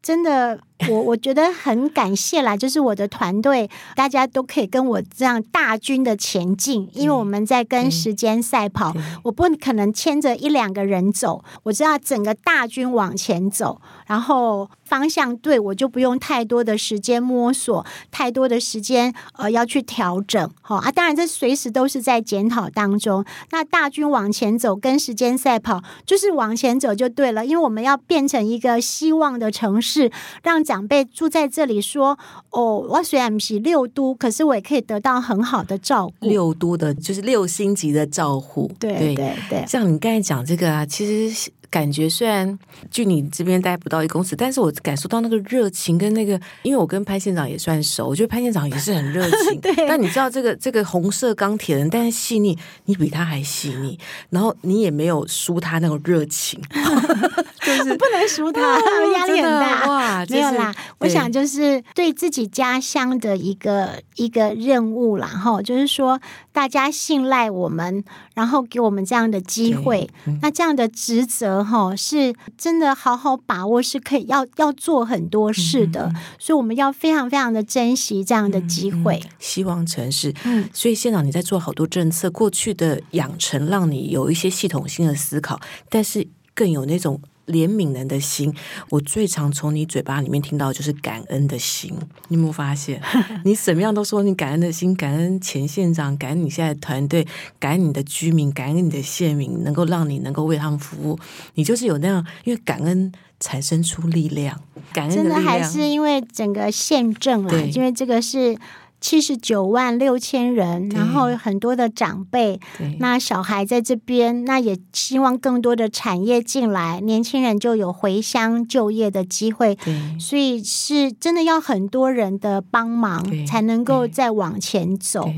[0.00, 0.60] 真的。
[0.88, 23.24] 我我觉得很感谢啦，就是我的团队，大家都可以跟我这样大军的前进，因为我们在跟时间赛跑，我不可能牵着一两个人走，我知道整个大军往前走，然后方向对，我就不用太多的时间摸索，太多的时间呃要去调整，好啊，当然这随时都是在检讨当中。
[23.50, 30.10] 那大军往前走，跟时间赛跑，就是往前走就对了，因为我们要变成一个希望的城市，
[30.42, 30.62] 让。
[30.72, 32.18] 长辈住在这里说
[32.50, 36.28] ：“哦，我虽然不是六都，可是我也可以得到很好的照顾。
[36.28, 38.70] 六都的就是六星级的照顾。
[38.80, 42.58] 对对对，对像你刚才讲这个啊，其实。”感觉虽然
[42.90, 49.58] 距你这边待不到一公尺，但是我感受到那个热情跟那个，因为我跟潘县长也算熟，我觉得潘县长也是很热情。
[49.64, 49.74] 对。
[49.88, 53.98] 但你知道这个这个红色钢铁人，但是细腻，你比他还细腻，
[54.28, 56.60] 然后你也没有输他那种热情，
[57.78, 58.60] 就是 不能输他，
[59.14, 60.26] 压力很大哇。
[60.28, 66.20] 没有啦，我想就是对自己家乡的一个一个任务啦，哈，就是说
[66.52, 68.04] 大家信赖我们，
[68.34, 70.08] 然后给我们这样的机会，
[70.40, 71.62] 那这样的职责。
[71.64, 79.16] 哈，是真的好好把握，是可以要要做很多事的，嗯，所以我们要非常非常的珍惜这样的机会。
[79.22, 87.20] 嗯嗯，希望城市，嗯，所以县长你在做好多政策，过去的养成让你有一些系统性的思考，但是更有那种。
[87.46, 88.54] 怜悯人的心，
[88.90, 91.92] 我最常从你嘴巴里面听到就是感恩的心。
[92.28, 93.00] 你有没有发现？
[93.44, 97.26] 你什么样都说你感恩的心，感恩前县长，感恩你现在的团队，
[97.58, 101.18] 感恩你的居民，感恩你的县民，能够让你能够为他们服务。
[101.54, 104.60] 你就是有那样，因为感恩产生出力量，
[104.92, 105.36] 感恩的力量。
[105.36, 108.56] 真的还是因为整个县政啦，因为这个是。
[109.02, 112.60] 七十九万六千人，然后很多的长辈，
[113.00, 119.76] 那小孩在这边，那也希望更多的产业进来，年轻人就有回乡就业的机会。
[120.20, 125.28] 所以是真的要很多人的帮忙，才能够再往前走。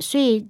[0.00, 0.44] 所以，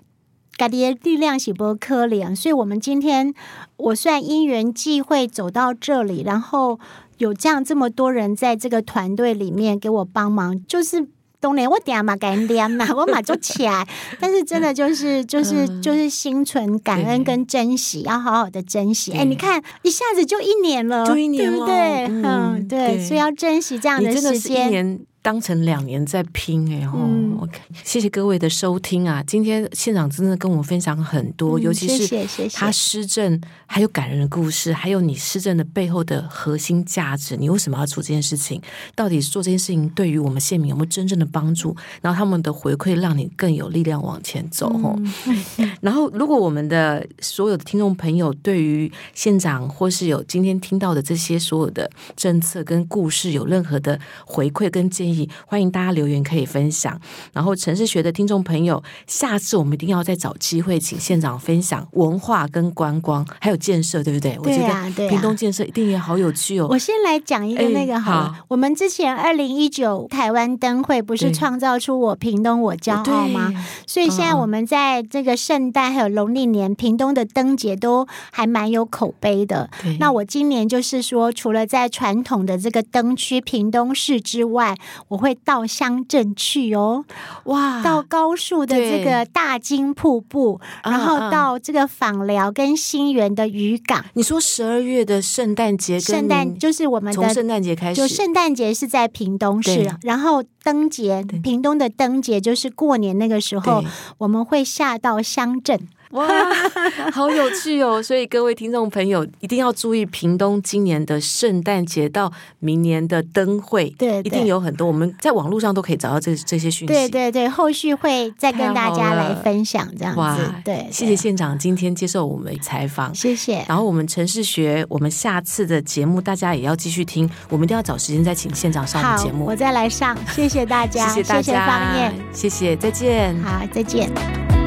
[0.57, 2.35] 家己的力量是不可怜。
[2.35, 3.35] 所以我们今天，
[3.77, 6.81] 我算因缘际会走到这里，然后
[7.19, 11.09] 有这样这么多人在这个团队里面给我帮忙，就是。
[11.43, 13.85] 当然我点嘛感恩呐，我马就起来。
[14.21, 19.11] 但是真的就是就是就是心存感恩跟珍惜，要好好的珍惜。
[19.13, 22.07] 哎，你看一下子就一年了，就一年了，对不对？
[22.25, 25.01] 嗯，对，所以要珍惜这样的时间。
[25.23, 26.99] 当成两年在拼哎吼
[27.41, 29.23] ，OK，谢谢各位的收听啊！
[29.25, 38.61] 今天县长真的跟我们分享很多，尤其是他施政还有感人的故事，还有你施政的背后的核心价值，你为什么要做这件事情？
[38.97, 41.77] 到底做这件事情对于我们县民有没有真正的帮助？
[42.01, 44.99] 然后他们的回馈让你更有力量往前走吼。
[45.81, 53.97] 然后，如果我们的所有的听众朋友对于县长或是有今天听到的这些所有的政策跟故事有任何的
[54.27, 55.12] 回馈跟建议，
[55.47, 57.01] 欢迎大家留言可以分享，
[57.33, 64.39] 然后城市学的听众朋友，下次我们一定要再找机会请县长分享文化跟观光还有建设，对不对？
[64.43, 66.67] 对啊，对啊，屏东建设一定也好有趣哦。
[66.71, 73.53] 我先来讲一个那个好，好，我们之前二零一九台湾灯会不是创造出我屏东我骄傲吗？
[73.87, 79.69] 所以现在我们在这个圣诞还有农历年，屏东的灯节都还蛮有口碑的。
[79.99, 84.77] 那我今年就是说，除了在传统的这个灯区屏东市之外，
[85.09, 87.05] 我会到乡镇去哦，
[87.45, 87.83] 哇！
[87.83, 94.05] 到高树的这个大金瀑布，然后到这个访寮跟新园的渔港。
[94.15, 103.85] 你说十二月的圣诞节，圣诞就是我们的从圣诞节开始，就圣诞节是在屏东市，然后灯节，屏东的灯节就是过年那个时候，
[104.19, 105.89] 我们会下到乡镇。
[106.13, 106.27] 哇，
[107.13, 108.03] 好有趣哦！
[108.03, 116.87] 所以各位听众朋友一定要注意屏东今年的圣诞节到明年的灯会，对，一定有很多我们在网络上都可以找到这这些讯息。
[116.87, 120.21] 对对对，后续会再跟大家来分享这样子。
[120.21, 123.65] 哇，对，谢谢县长今天接受我们采访，谢谢。
[123.67, 129.47] 然后我们城市学，我们下次的节目大家也要继续听，我们一定要找时间再请县长上我们节目。
[129.47, 134.62] 我再来上，谢谢大家，谢谢大家，谢谢方燕，谢谢，再见，好，再见。